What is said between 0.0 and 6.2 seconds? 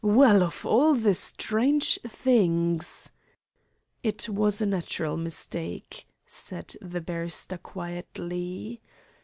Well, of all the strange things!" "It was a natural mistake,"